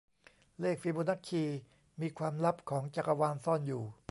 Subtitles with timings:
[0.59, 1.43] เลขฟิโบนัคคี
[2.01, 3.83] มีความลับของจักรวาลซ่อนอยู่